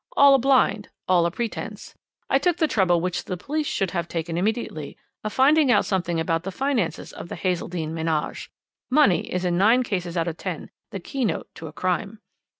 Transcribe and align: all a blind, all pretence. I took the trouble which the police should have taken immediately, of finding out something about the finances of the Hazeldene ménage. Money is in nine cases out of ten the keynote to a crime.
all 0.17 0.33
a 0.33 0.39
blind, 0.39 0.89
all 1.07 1.29
pretence. 1.29 1.93
I 2.27 2.39
took 2.39 2.57
the 2.57 2.67
trouble 2.67 2.99
which 3.01 3.23
the 3.25 3.37
police 3.37 3.67
should 3.67 3.91
have 3.91 4.07
taken 4.07 4.35
immediately, 4.35 4.97
of 5.23 5.31
finding 5.31 5.71
out 5.71 5.85
something 5.85 6.19
about 6.19 6.41
the 6.41 6.49
finances 6.51 7.13
of 7.13 7.29
the 7.29 7.35
Hazeldene 7.37 7.91
ménage. 7.93 8.47
Money 8.89 9.31
is 9.31 9.45
in 9.45 9.59
nine 9.59 9.83
cases 9.83 10.17
out 10.17 10.27
of 10.27 10.37
ten 10.37 10.71
the 10.89 10.99
keynote 10.99 11.49
to 11.53 11.67
a 11.67 11.71
crime. 11.71 12.19